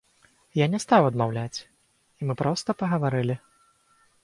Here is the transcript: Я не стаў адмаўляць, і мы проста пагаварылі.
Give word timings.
Я 0.59 0.65
не 0.75 0.79
стаў 0.85 1.09
адмаўляць, 1.09 1.59
і 1.61 2.21
мы 2.31 2.39
проста 2.41 2.69
пагаварылі. 2.83 3.35